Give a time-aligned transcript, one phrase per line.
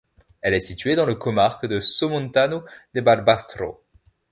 [0.41, 2.63] Elle est située dans la comarque de Somontano
[2.95, 3.83] de Barbastro.